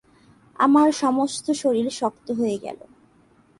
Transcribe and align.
আমার 0.59 0.89
সমস্ত 0.93 1.45
শরীর 1.51 1.87
শক্ত 1.89 2.27
হয়ে 2.31 2.57
গেল। 2.57 2.79